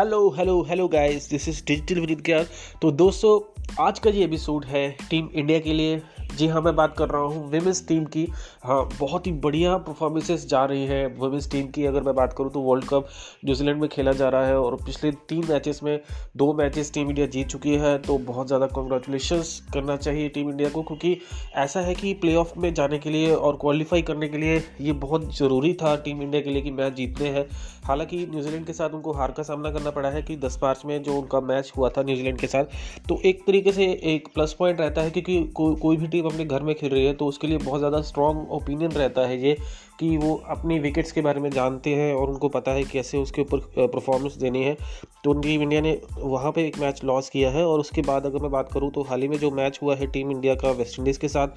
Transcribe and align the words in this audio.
Hello 0.00 0.28
hello 0.30 0.62
hello 0.62 0.88
guys 0.88 1.30
this 1.30 1.48
is 1.48 1.64
digital 1.66 2.00
Vineet 2.00 2.24
Gyan 2.24 2.44
तो 2.82 2.90
दोस्तों, 2.90 3.62
आज 3.84 3.98
का 3.98 4.10
ये 4.10 4.24
एपिसोड 4.24 4.64
है 4.64 4.96
टीम 5.10 5.28
इंडिया 5.34 5.58
के 5.58 5.72
लिए। 5.72 6.02
जी 6.40 6.46
हाँ 6.48 6.60
मैं 6.62 6.74
बात 6.76 6.94
कर 6.98 7.08
रहा 7.08 7.22
हूँ 7.22 7.50
विमेंस 7.50 7.86
टीम 7.88 8.04
की। 8.06 8.24
हाँ 8.64 8.78
बहुत 8.98 9.26
ही 9.26 9.32
बढ़िया 9.40 9.76
परफॉर्मेंसेस 9.78 10.46
जा 10.48 10.64
रही 10.64 10.84
है 10.86 11.06
वुमेंस 11.16 11.50
टीम 11.52 11.66
की। 11.68 11.84
अगर 11.86 12.02
मैं 12.02 12.14
बात 12.14 12.32
करूँ 12.38 12.50
तो 12.52 12.60
वर्ल्ड 12.60 12.84
कप 12.84 13.08
न्यूजीलैंड 13.44 13.80
में 13.80 13.88
खेला 13.90 14.12
जा 14.12 14.28
रहा 14.28 14.46
है 14.46 14.58
और 14.58 14.76
पिछले 14.84 15.10
तीन 15.28 15.44
मैचेस 15.50 15.80
में 15.84 16.00
दो 16.36 16.52
मैचेस 16.58 16.92
टीम 16.94 17.08
इंडिया 17.08 17.26
जीत 17.26 17.48
चुकी 17.48 17.74
है 17.78 17.96
तो 17.98 18.16
बहुत 18.20 18.46
ज़्यादा 18.46 18.66
कॉन्ग्रेचुलेशन 18.68 19.42
करना 19.74 19.96
चाहिए 19.96 20.28
टीम 20.28 20.50
इंडिया 20.50 20.68
को, 20.68 20.82
क्योंकि 20.82 21.16
ऐसा 21.56 21.80
है 21.80 21.94
कि 21.94 22.12
प्ले 22.14 22.36
में 22.58 22.72
जाने 22.74 22.98
के 22.98 23.10
लिए 23.10 23.34
और 23.34 23.58
क्वालिफाई 23.60 24.02
करने 24.02 24.28
के 24.28 24.38
लिए 24.38 24.62
ये 24.80 24.92
बहुत 25.04 25.36
ज़रूरी 25.38 25.72
था 25.82 25.94
टीम 25.98 26.22
इंडिया 26.22 26.42
के 26.42 26.50
लिए 26.50 26.62
कि 26.62 26.70
मैच 26.70 26.92
जीतने 26.94 27.28
हैं। 27.28 27.46
हालाँकि 27.84 28.16
न्यूजीलैंड 28.30 28.66
के 28.66 28.72
साथ 28.72 28.90
उनको 28.94 29.12
हार 29.12 29.30
का 29.32 29.42
सामना 29.42 29.70
करना 29.72 29.90
पड़ा 29.90 30.08
है 30.10 30.22
कि 30.22 30.36
दस 30.38 30.58
मार्च 30.62 30.82
में 30.86 31.02
जो 31.02 31.14
उनका 31.14 31.40
मैच 31.42 31.72
हुआ 31.76 31.88
था 31.90 32.02
न्यूजीलैंड 32.02 32.38
के 32.38 32.46
साथ 32.46 32.64
तो 33.08 33.20
एक 33.24 33.42
तरीके 33.46 33.72
से 33.72 33.84
एक 34.14 34.28
प्लस 34.34 34.56
पॉइंट 34.58 34.80
रहता 34.80 35.02
है, 35.02 35.10
क्योंकि 35.10 35.42
कोई 35.56 35.96
भी 35.96 36.06
टीम 36.08 36.26
अपने 36.30 36.44
घर 36.44 36.62
में 36.62 36.74
खेल 36.74 36.90
रही 36.90 37.04
है 37.06 37.12
तो 37.12 37.26
उसके 37.26 37.46
लिए 37.46 37.58
बहुत 37.58 37.78
ज़्यादा 37.78 38.00
स्ट्रॉन्ग 38.02 38.50
ओपिनियन 38.52 38.92
रहता 38.92 39.26
है 39.26 39.40
ये 39.42 39.56
कि 40.00 40.16
वो 40.16 40.34
अपनी 40.50 40.78
विकेट्स 40.78 41.12
के 41.12 41.20
बारे 41.20 41.40
में 41.40 41.50
जानते 41.50 41.94
हैं 41.94 42.12
और 42.14 42.30
उनको 42.30 42.48
पता 42.48 42.72
है 42.72 42.84
कैसे 42.84 43.18
उसके 43.18 43.42
ऊपर 43.42 43.86
परफॉर्मेंस 43.86 44.36
देनी 44.36 44.62
है। 44.64 44.76
तो 45.24 45.32
टीम 45.32 45.62
इंडिया 45.62 45.80
ने 45.80 45.98
वहाँ 46.18 46.52
पे 46.52 46.66
एक 46.66 46.78
मैच 46.78 47.04
लॉस 47.04 47.28
किया 47.30 47.50
है 47.50 47.64
और 47.66 47.80
उसके 47.80 48.02
बाद 48.02 48.26
अगर 48.26 48.42
मैं 48.42 48.50
बात 48.50 48.72
करूँ 48.72 48.90
तो 48.90 49.02
हाल 49.02 49.22
ही 49.22 49.28
में 49.28 49.38
जो 49.38 49.50
मैच 49.52 49.78
हुआ 49.82 49.96
है 49.96 50.06
टीम 50.08 50.30
इंडिया 50.30 50.54
का 50.54 50.70
वेस्ट 50.72 50.98
इंडीज़ 50.98 51.18
के 51.18 51.28
साथ, 51.28 51.48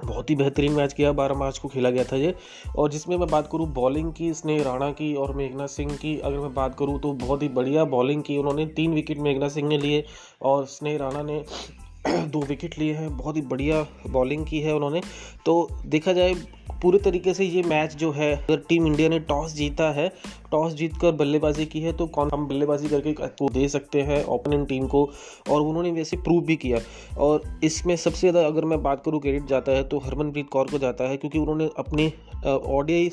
बहुत 0.00 0.30
ही 0.30 0.34
बेहतरीन 0.36 0.72
मैच 0.72 0.92
किया, 0.92 1.10
बारह 1.12 1.34
मार्च 1.34 1.58
को 1.58 1.68
खेला 1.68 1.90
गया 1.90 2.04
था 2.04 2.16
ये। 2.16 2.34
और 2.76 2.90
जिसमें 2.90 3.16
मैं 3.16 3.28
बात 3.28 3.48
करूँ 3.52 3.66
बॉलिंग 3.72 4.12
की, 4.12 4.32
स्नेह 4.34 4.62
राणा 4.62 4.90
की 4.92 5.14
और 5.14 5.34
मेघना 5.36 5.66
सिंह 5.68 5.94
की, 5.94 6.18
अगर 6.18 6.38
मैं 6.38 6.52
बात 6.54 6.74
करूँ 6.74 6.98
तो 7.00 7.12
बहुत 7.16 7.42
ही 7.42 7.48
बढ़िया 7.50 7.84
बॉलिंग 7.86 8.22
की 8.22 8.38
उन्होंने, 8.38 8.66
तीन 8.68 8.94
विकेट 8.94 9.18
मेघना 9.18 9.48
सिंह 9.48 9.68
ने 9.68 9.78
लिए 9.78 10.04
और 10.42 10.66
स्नेह 10.68 10.96
राणा 10.98 11.22
ने 11.22 11.44
दो 12.08 12.40
विकेट 12.40 12.78
लिए 12.78 12.94
हैं, 12.94 13.16
बहुत 13.16 13.36
ही 13.36 13.42
बढ़िया 13.42 13.86
बॉलिंग 14.10 14.46
की 14.46 14.60
है 14.60 14.74
उन्होंने। 14.74 15.00
तो 15.46 15.68
देखा 15.86 16.12
जाए, 16.12 16.34
पूरे 16.82 16.98
तरीके 16.98 17.34
से 17.34 17.44
ये 17.44 17.62
मैच 17.62 17.94
जो 17.94 18.12
है, 18.12 18.36
अगर 18.36 18.56
टीम 18.56 18.86
इंडिया 18.86 19.08
ने 19.08 19.18
टॉस 19.18 19.54
जीता 19.54 19.92
है 19.92 20.12
टॉस 20.52 20.72
जीत 20.74 20.96
कर 20.96 21.12
बल्लेबाजी 21.14 21.66
की 21.66 21.80
है 21.80 21.92
तो 21.92 22.06
कौन 22.08 22.30
हम 22.32 22.46
बल्लेबाजी 22.48 22.88
करके 22.88 23.12
को 23.12 23.48
दे 23.50 23.68
सकते 23.68 24.02
हैं 24.02 24.24
ओपोनेंट 24.26 24.68
टीम 24.68 24.86
को, 24.86 25.08
और 25.50 25.60
उन्होंने 25.62 25.90
वैसे 25.92 26.16
प्रूव 26.18 26.42
भी 26.44 26.56
किया। 26.56 26.78
और 27.18 27.42
इसमें 27.64 27.94
सबसे 27.96 28.20
ज़्यादा 28.20 28.46
अगर 28.46 28.64
मैं 28.64 28.82
बात 28.82 29.02
करूँ 29.04 29.20
क्रेडिट 29.20 29.46
जाता 29.48 29.72
है 29.72 29.82
तो 29.84 29.98
हरमनप्रीत 30.00 30.48
कौर 30.48 30.70
को 30.70 30.78
जाता 30.78 31.08
है, 31.08 31.16
क्योंकि 31.16 31.38
उन्होंने 31.38 31.68
अपनी 31.78 32.06
ओडियाई 32.44 33.10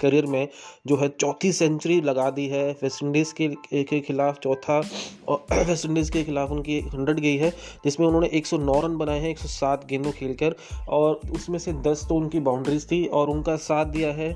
करियर 0.00 0.26
में 0.26 0.48
जो 0.86 0.96
है 0.96 1.08
चौथी 1.10 1.52
सेंचुरी 1.52 2.00
लगा 2.02 2.28
दी 2.30 2.46
है। 2.48 2.64
वेस्ट 2.82 3.02
इंडीज़ 3.02 3.32
के 3.34 3.48
के 3.84 4.00
खिलाफ 4.00 4.38
चौथा, 4.38 4.80
और 5.28 5.46
वेस्ट 5.66 5.86
इंडीज़ 5.86 6.10
के 6.12 6.22
खिलाफ 6.24 6.50
उनकी 6.50 6.78
हंड्रेड 6.94 7.20
गई 7.20 7.36
है, 7.36 7.50
जिसमें 7.84 8.06
उन्होंने 8.06 8.28
109 8.34 8.80
रन 8.84 8.96
बनाए 8.98 9.20
हैं 9.20 9.30
107 9.30 9.86
गेंदों 9.88 10.12
खेलकर, 10.12 10.54
और 10.88 11.20
उसमें 11.34 11.58
से 11.58 11.72
10 11.84 12.04
तो 12.08 12.14
उनकी 12.16 12.40
बाउंड्रीज 12.42 12.86
थी, 12.90 13.04
और 13.06 13.30
उनका 13.30 13.56
साथ 13.64 13.86
दिया 13.88 14.12
है 14.12 14.34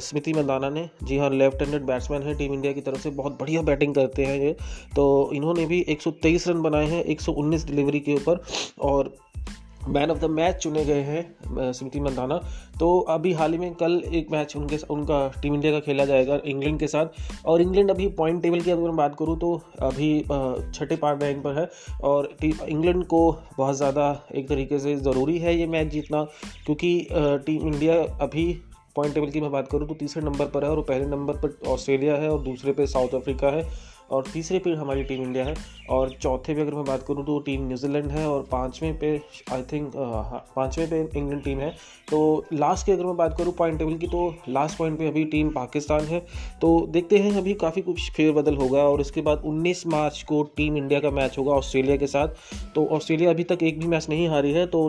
स्मृति 0.00 0.32
मंदाना 0.32 0.70
ने। 0.70 0.88
जी 1.02 1.18
हाँ 1.18 1.30
लेफ़्ट 1.32 1.62
हैंडेड 1.62 1.81
बैट्समैन 1.84 2.22
है 2.22 2.34
टीम 2.34 2.54
इंडिया 2.54 2.72
की 2.72 2.80
तरफ़ 2.80 3.00
से 3.00 3.10
बहुत 3.12 3.38
बढ़िया 3.40 3.62
बैटिंग 3.62 3.94
करते 3.94 4.24
हैं 4.24 4.38
ये। 4.38 4.52
तो 4.96 5.30
इन्होंने 5.34 5.66
भी 5.66 5.84
123 5.90 6.48
रन 6.48 6.62
बनाए 6.62 6.86
हैं 6.86 7.04
119 7.06 7.66
डिलीवरी 7.66 8.00
के 8.00 8.14
ऊपर, 8.14 8.42
और 8.80 9.14
मैन 9.88 10.10
ऑफ़ 10.10 10.18
द 10.18 10.24
मैच 10.30 10.56
चुने 10.56 10.84
गए 10.84 11.00
हैं 11.02 11.72
स्मृति 11.72 12.00
मंदाना 12.00 12.36
तो 12.80 12.98
अभी 13.10 13.32
हाल 13.32 13.52
ही 13.52 13.58
में 13.58 13.72
कल 13.74 14.02
एक 14.06 14.30
मैच 14.32 14.54
उनके, 14.56 14.76
उनका 14.90 15.28
टीम 15.42 15.54
इंडिया 15.54 15.72
का 15.72 15.80
खेला 15.80 16.04
जाएगा 16.04 16.38
इंग्लैंड 16.44 16.78
के 16.80 16.86
साथ। 16.86 17.46
और 17.46 17.62
इंग्लैंड 17.62 17.90
अभी 17.90 18.06
पॉइंट 18.18 18.42
टेबल 18.42 18.60
की 18.60 18.70
अगर 18.70 18.82
मैं 18.82 18.96
बात 18.96 19.16
करूँ 19.18 19.38
तो 19.38 19.54
अभी 19.82 20.20
छठे 20.74 20.96
पार्ट 20.96 21.22
रैंक 21.22 21.42
पर 21.44 21.58
है, 21.58 21.68
और 22.02 22.32
टीम 22.40 22.64
इंग्लैंड 22.66 23.04
को 23.06 23.30
बहुत 23.58 23.76
ज़्यादा 23.76 24.26
एक 24.34 24.48
तरीके 24.48 24.78
से 24.78 24.96
ज़रूरी 24.98 25.38
है 25.38 25.58
ये 25.58 25.66
मैच 25.68 25.88
जीतना, 25.88 26.22
क्योंकि 26.66 27.08
टीम 27.12 27.66
इंडिया 27.66 28.02
अभी 28.20 28.52
पॉइंट 28.96 29.14
टेबल 29.14 29.30
की 29.30 29.40
मैं 29.40 29.50
बात 29.50 29.68
करूँ 29.68 29.88
तो 29.88 29.94
तीसरे 29.94 30.22
नंबर 30.22 30.46
पर 30.46 30.64
है 30.64 30.70
और 30.70 30.80
पहले 30.82 31.06
नंबर 31.06 31.36
पर 31.36 31.58
ऑस्ट्रेलिया 31.68 32.16
है 32.16 32.30
और 32.30 32.42
दूसरे 32.42 32.72
पर 32.72 32.86
साउथ 32.86 33.14
अफ्रीका 33.14 33.50
है। 33.50 33.62
और 34.12 34.24
तीसरे 34.32 34.58
पे 34.58 34.74
हमारी 34.74 35.02
टीम 35.04 35.22
इंडिया 35.22 35.44
है। 35.44 35.54
और 35.90 36.10
चौथे 36.12 36.54
पे 36.54 36.60
अगर 36.60 36.74
मैं 36.74 36.84
बात 36.84 37.02
करूँ 37.02 37.24
तो 37.26 37.38
टीम 37.46 37.66
न्यूजीलैंड 37.68 38.10
है 38.10 38.26
और 38.28 38.46
पाँचवें 38.50 38.98
पे 38.98 39.10
आई 39.52 39.62
थिंक 39.62 39.92
पाँचवें 39.96 40.88
पे 40.90 41.00
इंग्लैंड 41.18 41.42
टीम 41.44 41.58
है। 41.60 41.70
तो 42.08 42.20
लास्ट 42.52 42.86
की 42.86 42.92
अगर 42.92 43.04
मैं 43.04 43.16
बात 43.16 43.36
करूँ 43.38 43.52
पॉइंट 43.54 43.78
टेबल 43.78 43.96
की 43.96 44.06
तो 44.06 44.34
लास्ट 44.48 44.78
पॉइंट 44.78 44.98
पे 44.98 45.06
अभी 45.08 45.24
टीम 45.26 45.50
पाकिस्तान 45.50 46.04
है। 46.04 46.20
तो 46.60 46.70
देखते 46.90 47.18
हैं 47.18 47.36
अभी 47.38 47.54
काफ़ी 47.56 47.82
कुछ 47.82 48.10
फेरबदल 48.12 48.56
होगा 48.56 48.82
और 48.82 49.00
उसके 49.00 49.20
बाद 49.20 49.42
19 49.46 49.86
मार्च 49.86 50.22
को 50.28 50.42
टीम 50.56 50.76
इंडिया 50.76 51.00
का 51.00 51.10
मैच 51.10 51.38
होगा 51.38 51.52
ऑस्ट्रेलिया 51.52 51.96
के 51.96 52.06
साथ। 52.06 52.28
तो 52.74 52.86
ऑस्ट्रेलिया 52.88 53.30
अभी 53.30 53.44
तक 53.44 53.62
एक 53.62 53.80
भी 53.80 53.86
मैच 53.86 54.08
नहीं 54.08 54.28
हारी 54.28 54.52
है 54.52 54.66
तो 54.66 54.88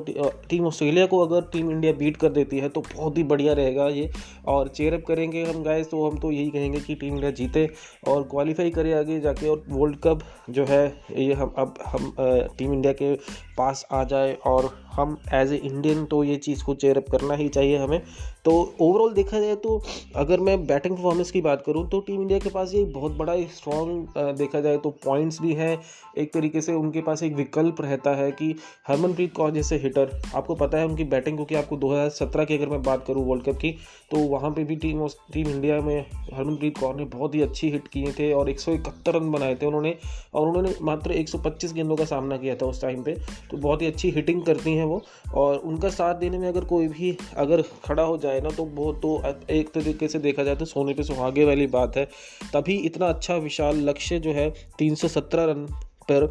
टीम 0.50 0.66
ऑस्ट्रेलिया 0.67 1.05
को 1.05 1.19
अगर 1.25 1.50
टीम 1.53 1.72
इंडिया 1.72 1.94
बीट 1.94 2.17
कर 2.17 2.29
देती 2.31 2.59
है 2.59 2.69
तो 2.69 2.81
बहुत 2.94 3.17
ही 3.17 3.23
बढ़िया 3.25 3.53
रहेगा 3.53 3.88
ये। 3.90 4.09
और 4.47 4.67
चेयरअप 4.69 5.03
करेंगे 5.07 5.44
हम 5.44 5.63
गाइस 5.63 5.90
तो 5.91 6.09
हम 6.09 6.17
तो 6.19 6.31
यही 6.31 6.50
कहेंगे 6.50 6.79
कि 6.79 6.95
टीम 6.95 7.13
इंडिया 7.13 7.31
जीते 7.34 7.69
और 8.07 8.23
क्वालिफाई 8.31 8.69
करे 8.72 8.94
आगे। 8.94 9.12
जाके 9.22 9.47
और 9.47 9.63
वर्ल्ड 9.69 9.97
कप 10.03 10.19
जो 10.50 10.66
है, 10.66 10.85
ये 11.18 11.34
हम, 11.34 11.53
अब 11.57 11.74
हम 11.85 12.16
टीम 12.57 12.74
इंडिया 12.74 12.94
के 12.94 13.13
पास 13.57 13.85
आ 13.91 14.03
जाए 14.03 14.34
और 14.34 14.69
हम 14.94 15.18
एज 15.34 15.54
ए 15.54 15.56
इंडियन 15.56 16.06
तो 16.06 16.24
ये 16.24 16.36
चीज़ 16.38 16.64
को 16.64 16.74
चेयरअप 16.76 17.09
करना 17.12 17.34
ही 17.34 17.48
चाहिए 17.50 17.78
हमें। 17.78 18.02
तो 18.46 18.52
ओवरऑल 18.81 19.14
देखा 19.14 19.40
जाए 19.40 19.56
तो 19.56 19.81
अगर 20.16 20.40
मैं 20.40 20.66
बैटिंग 20.68 20.96
परफॉर्मेंस 20.96 21.31
की 21.31 21.42
बात 21.42 21.64
करूँ 21.66 21.88
तो 21.90 22.00
टीम 22.00 22.22
इंडिया 22.22 22.40
के 22.40 22.50
पास 22.50 22.74
ये 22.74 22.84
बहुत 22.94 23.12
बड़ा 23.18 23.36
स्ट्रॉन्ग 23.53 24.18
देखा 24.38 24.59
जाए 24.62 24.78
तो 24.78 24.90
पॉइंट्स 25.06 25.42
भी 25.42 25.53
हैं। 25.53 25.78
एक 26.18 26.34
तरीके 26.34 26.62
से 26.62 26.74
उनके 26.74 27.02
पास 27.02 27.24
एक 27.24 27.34
विकल्प 27.36 27.82
रहता 27.82 28.16
है 28.16 28.32
कि 28.32 28.53
हरमनप्रीत 28.88 29.34
कौर 29.34 29.52
जैसे 29.52 29.78
हिटर 29.78 30.12
आपको 30.36 30.56
पता 30.56 30.78
है 30.78 30.88
उनकी 30.88 31.03
बैटिंग 31.06 31.36
क्योंकि 31.36 31.56
आपको 31.56 31.78
2017 31.78 32.46
की 32.46 32.58
अगर 32.58 32.70
मैं 32.70 32.82
बात 32.84 33.06
करूँ 33.08 33.26
वर्ल्ड 33.28 33.46
कप 33.46 33.58
की 33.58 33.72
तो 34.12 34.18
वहाँ 34.30 34.52
पे 34.52 34.64
भी 34.64 34.76
टीम 34.76 35.08
टीम 35.34 35.48
इंडिया 35.48 35.80
में 35.82 36.00
हरमनप्रीत 36.34 36.78
कौर 36.78 36.96
ने 36.96 37.06
बहुत 37.14 37.36
ही 37.36 37.42
अच्छी 37.42 37.70
हिट 37.70 37.88
किए 37.88 38.12
थे 38.12 38.32
और 38.34 38.50
एक 38.50 38.59
सौ 38.59 38.72
इकहत्तर 38.72 39.14
रन 39.14 39.32
बनाए 39.32 39.56
थे 39.56 39.66
उन्होंने। 39.66 39.96
और 40.34 40.48
उन्होंने 40.48 40.74
मात्र 40.82 41.12
एक 41.12 41.30
सौ 41.30 41.38
पच्चीस 41.40 41.74
गेंदों 41.74 41.96
का 41.96 42.06
सामना 42.06 42.38
किया 42.38 42.56
था 42.56 42.66
उस 42.66 42.82
टाइम 42.82 43.02
पर 43.03 43.22
तो 43.52 43.58
बहुत 43.58 43.82
ही 43.82 43.88
अच्छी 43.88 44.09
हिटिंग 44.12 44.42
करती 44.44 44.76
हैं। 44.76 44.83
वो। 44.86 45.02
और 45.34 45.58
उनका 45.58 45.90
साथ 45.90 46.16
देने 46.16 46.38
में 46.38 46.48
अगर 46.48 46.66
कोई 46.66 46.88
भी 46.88 47.18
अगर 47.38 47.62
खड़ा 47.86 48.04
हो 48.04 48.18
जाए 48.18 48.42
ना 48.42 48.50
तो 48.50 48.64
वो 48.66 48.92
तो 48.94 49.22
एक 49.50 49.70
तरीके 49.74 50.08
से 50.08 50.20
देखा 50.20 50.44
जाए 50.44 50.56
तो 50.56 50.66
सोने 50.66 50.94
पे 50.94 51.04
सुहागे 51.04 51.46
वाली 51.46 51.68
बात 51.68 51.98
है। 51.98 52.06
तभी 52.54 52.76
इतना 52.86 53.08
अच्छा 53.08 53.36
विशाल 53.38 53.80
लक्ष्य 53.90 54.20
जो 54.20 54.34
है 54.34 54.52
317 54.82 55.48
रन 55.50 55.66
पर 56.12 56.30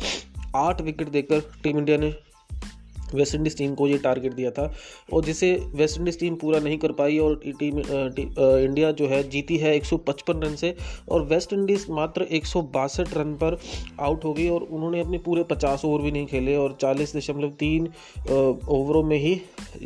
आठ 0.57 0.81
विकेट 0.81 1.09
देकर 1.09 1.41
टीम 1.63 1.79
इंडिया 1.79 1.97
ने 1.97 2.15
वेस्ट 3.15 3.35
इंडीज़ 3.35 3.57
टीम 3.57 3.75
को 3.75 3.89
ये 3.89 3.99
टारगेट 3.99 4.33
दिया 4.33 4.51
था 4.51 4.71
और 5.13 5.25
जिसे 5.25 5.53
वेस्ट 5.75 5.99
इंडीज़ 5.99 6.19
टीम 6.19 6.35
पूरा 6.35 6.61
नहीं 6.61 6.79
कर 6.79 6.93
पाई 6.93 7.19
और 7.19 7.41
टीम 7.59 7.79
इंडिया 7.79 8.91
जो 8.93 9.07
है 9.07 9.23
जीती 9.29 9.57
है 9.57 9.79
155 9.81 10.43
रन 10.45 10.55
से 10.57 10.75
और 11.09 11.23
वेस्ट 11.27 11.53
इंडीज़ 11.53 11.91
मात्र 11.91 12.27
एक 12.33 12.47
सौ 12.47 12.63
बासठ 12.75 13.17
रन 13.17 13.35
पर 13.35 13.59
आउट 14.01 14.25
हो 14.25 14.33
गई 14.33 14.49
और 14.49 14.63
उन्होंने 14.63 15.01
अपने 15.01 15.19
पूरे 15.19 15.45
50 15.53 15.85
ओवर 15.85 16.03
भी 16.03 16.13
नहीं 16.13 16.27
खेले 16.27 16.57
और 16.57 16.77
चालीस 16.81 17.17
दशमलव 17.17 17.51
तीन 17.59 17.89
ओवरों 18.71 19.03
में 19.03 19.17
ही 19.19 19.41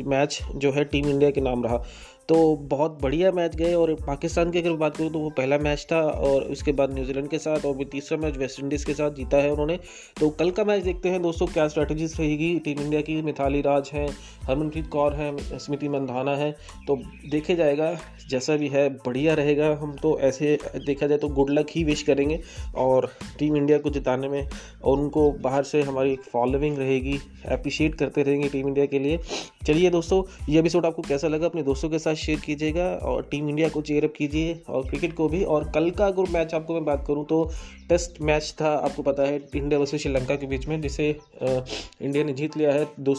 मैच 0.05 0.39
जो 0.55 0.71
है 0.71 0.83
टीम 0.85 1.09
इंडिया 1.09 1.31
के 1.31 1.41
नाम 1.41 1.63
रहा। 1.63 1.83
तो 2.29 2.55
बहुत 2.55 2.97
बढ़िया 3.01 3.31
मैच 3.31 3.55
गए 3.55 3.73
और 3.73 3.93
पाकिस्तान 4.07 4.49
की 4.51 4.59
अगर 4.59 4.71
बात 4.71 4.97
करूँ 4.97 5.09
तो 5.11 5.19
वो 5.19 5.29
पहला 5.29 5.57
मैच 5.57 5.85
था 5.91 5.99
और 6.01 6.43
उसके 6.43 6.71
बाद 6.71 6.93
न्यूजीलैंड 6.93 7.27
के 7.29 7.37
साथ 7.37 7.65
और 7.65 7.75
भी 7.77 7.85
तीसरा 7.85 8.17
मैच 8.17 8.37
वेस्ट 8.37 8.59
इंडीज़ 8.59 8.85
के 8.85 8.93
साथ 8.93 9.11
जीता 9.11 9.37
है 9.37 9.51
उन्होंने। 9.51 9.77
तो 10.19 10.29
कल 10.29 10.51
का 10.51 10.63
मैच 10.63 10.83
देखते 10.83 11.09
हैं 11.09 11.21
दोस्तों, 11.21 11.47
क्या 11.47 11.67
स्ट्रैटेजीज 11.67 12.15
रहेगी? 12.19 12.59
टीम 12.59 12.79
इंडिया 12.79 13.01
की 13.01 13.21
मिथाली 13.21 13.61
राज 13.61 13.89
है, 13.93 14.07
हरमनप्रीत 14.43 14.87
कौर 14.87 15.13
है, 15.13 15.59
स्मृति 15.59 15.89
मंधाना 15.89 16.35
है। 16.35 16.51
तो 16.87 16.95
देखे 17.29 17.55
जाएगा, 17.55 17.97
जैसा 18.29 18.55
भी 18.55 18.67
है, 18.67 18.89
बढ़िया 18.89 19.33
रहेगा 19.33 19.67
हम 19.81 19.95
तो। 20.01 20.17
ऐसे 20.19 20.57
देखा 20.85 21.07
जाए 21.07 21.17
तो 21.17 21.27
गुड 21.27 21.49
लक 21.49 21.67
ही 21.71 21.83
विश 21.83 22.03
करेंगे 22.03 22.39
और 22.75 23.09
टीम 23.39 23.55
इंडिया 23.57 23.77
को 23.77 23.89
जिताने 23.89 24.29
में 24.29 24.47
और 24.83 24.99
उनको 24.99 25.31
बाहर 25.31 25.63
से 25.63 25.81
हमारी 25.81 26.15
फॉलोइंग 26.31 26.77
रहेगी। 26.77 27.19
अप्रिशिएट 27.47 27.95
करते 27.95 28.23
रहेंगे 28.23 28.49
टीम 28.49 28.67
इंडिया 28.67 28.85
के 28.85 28.99
लिए। 28.99 29.19
चलिए 29.67 29.89
दोस्तों, 29.89 30.23
ये 30.49 30.59
एपिसोड 30.59 30.85
आपको 30.85 31.01
कैसा 31.01 31.27
लगा? 31.27 31.45
अपने 31.45 31.63
दोस्तों 31.63 31.89
के 31.89 31.99
साथ 31.99 32.15
शेयर 32.17 32.39
कीजिएगा 32.39 32.85
और 33.03 33.27
टीम 33.31 33.49
इंडिया 33.49 33.69
को 33.69 33.81
चेयरअप 33.81 34.13
कीजिए 34.17 34.61
और 34.69 34.87
क्रिकेट 34.89 35.13
को 35.13 35.27
भी। 35.29 35.43
और 35.45 35.69
कल 35.71 35.89
का 35.91 36.05
अगर 36.07 36.29
मैच 36.29 36.53
आपको 36.53 36.73
मैं 36.73 36.85
बात 36.85 37.03
करूँ 37.07 37.25
तो 37.25 37.43
टेस्ट 37.89 38.21
मैच 38.21 38.53
था, 38.61 38.73
आपको 38.75 39.03
पता 39.03 39.23
है, 39.23 39.41
इंडिया 39.55 39.79
वर्सेज 39.79 40.01
श्रीलंका 40.01 40.35
के 40.35 40.45
बीच 40.45 40.67
में, 40.67 40.79
जिसे 40.81 41.09
इंडिया 41.41 42.23
ने 42.23 42.33
जीत 42.33 42.57
लिया 42.57 42.71
है 42.73 42.87
दो 42.99 43.13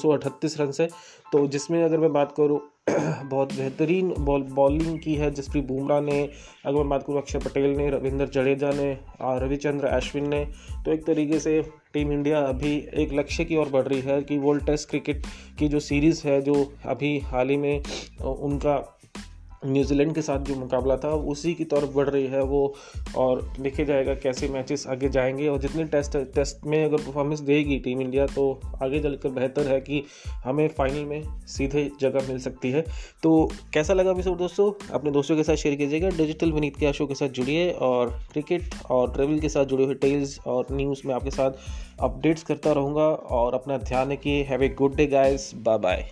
रन 0.60 0.70
से। 0.72 0.88
तो 1.32 1.46
जिसमें 1.46 1.82
अगर 1.84 1.98
मैं 1.98 2.12
बात 2.12 2.32
करूँ 2.36 2.58
बहुत 3.24 3.52
बेहतरीन 3.52 4.12
बॉल, 4.18 4.42
बॉलिंग 4.42 4.98
की 4.98 5.14
है 5.14 5.30
जसप्रीत 5.30 5.66
बुमराह 5.66 6.00
ने। 6.00 6.22
अगर 6.66 6.76
मैं 6.76 6.88
बात 6.88 7.02
करूँ 7.02 7.18
अक्षय 7.18 7.38
पटेल 7.38 7.76
ने, 7.76 7.88
रविंद्र 7.90 8.26
जडेजा 8.26 8.70
ने 8.70 8.96
और 9.20 9.42
रविचंद्र 9.44 9.86
अश्विन 9.88 10.28
ने 10.28 10.44
तो 10.84 10.92
एक 10.92 11.04
तरीके 11.06 11.38
से 11.40 11.60
टीम 11.94 12.12
इंडिया 12.12 12.40
अभी 12.44 12.76
एक 12.94 13.12
लक्ष्य 13.12 13.44
की 13.44 13.56
ओर 13.56 13.68
बढ़ 13.68 13.86
रही 13.88 14.00
है 14.00 14.20
कि 14.22 14.38
वर्ल्ड 14.38 14.66
टेस्ट 14.66 14.88
क्रिकेट 14.90 15.26
की 15.58 15.68
जो 15.68 15.80
सीरीज़ 15.80 16.26
है, 16.26 16.40
जो 16.42 16.72
अभी 16.86 17.18
हाल 17.24 17.48
ही 17.48 17.56
में 17.56 17.82
उनका 18.22 18.76
न्यूजीलैंड 19.66 20.14
के 20.14 20.22
साथ 20.22 20.38
जो 20.38 20.54
मुकाबला 20.54 20.96
था, 20.96 21.08
उसी 21.08 21.54
की 21.54 21.64
तरफ़ 21.64 21.90
बढ़ 21.94 22.08
रही 22.08 22.26
है 22.26 22.42
वो। 22.42 22.74
और 23.16 23.52
देखे 23.60 23.84
जाएगा 23.84 24.14
कैसे 24.14 24.48
मैचेस 24.48 24.86
आगे 24.86 25.08
जाएँगे। 25.08 25.48
और 25.48 25.58
जितने 25.58 25.84
टेस्ट 25.84 26.16
टेस्ट 26.34 26.66
में 26.66 26.84
अगर 26.84 26.96
परफॉर्मेंस 26.96 27.40
देगी 27.40 27.78
टीम 27.78 28.00
इंडिया 28.00 28.26
तो 28.26 28.60
आगे 28.82 29.00
चलकर 29.00 29.28
बेहतर 29.28 29.68
है 29.68 29.80
कि 29.80 30.04
हमें 30.32 30.68
फाइनल 30.68 31.04
में 31.04 31.40
सीधे 31.46 31.90
जगह 32.00 32.28
मिल 32.28 32.38
सकती 32.38 32.70
है। 32.70 32.84
तो 33.22 33.50
कैसा 33.74 33.94
लगा 33.94 34.10
एपिसोड 34.10 34.38
दोस्तों? 34.38 34.88
अपने 34.92 35.10
दोस्तों 35.10 35.36
के 35.36 35.42
साथ 35.42 35.54
शेयर 35.54 35.74
कीजिएगा। 35.74 36.08
डिजिटल 36.08 36.52
विनीत 36.52 36.76
के 36.76 36.86
आशो 36.86 37.06
के 37.06 37.14
साथ 37.14 37.28
जुड़िए। 37.28 37.70
और 37.70 38.20
क्रिकेट 38.32 38.62
और 38.90 39.12
ट्रेवल 39.12 39.38
के 39.38 39.48
साथ 39.48 39.64
जुड़े 39.64 39.84
हुए 39.84 39.94
टेल्स 39.94 40.40
और 40.46 40.66
न्यूज़ 40.72 41.02
में 41.06 41.14
आपके 41.14 41.30
साथ 41.30 41.50
अपडेट्स 42.00 42.42
करता 42.42 42.72
रहूँगा। 42.72 43.08
और 43.08 43.54
अपना 43.54 43.76
ध्यान 43.78 44.12
रखिए। 44.12 44.42
Have 44.42 44.62
a 44.62 44.68
good 44.68 44.94
day 44.94 45.06
guys 45.06 45.52
bye 45.54 45.78
bye 45.78 46.10